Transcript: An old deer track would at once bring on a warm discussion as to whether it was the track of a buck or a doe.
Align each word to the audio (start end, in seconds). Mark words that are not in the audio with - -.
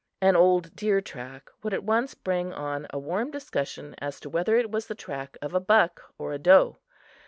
An 0.19 0.35
old 0.35 0.75
deer 0.75 0.99
track 0.99 1.51
would 1.61 1.75
at 1.75 1.83
once 1.83 2.15
bring 2.15 2.51
on 2.51 2.87
a 2.89 2.97
warm 2.97 3.29
discussion 3.29 3.93
as 3.99 4.19
to 4.21 4.31
whether 4.31 4.55
it 4.57 4.71
was 4.71 4.87
the 4.87 4.95
track 4.95 5.37
of 5.43 5.53
a 5.53 5.59
buck 5.59 6.11
or 6.17 6.33
a 6.33 6.39
doe. 6.39 6.79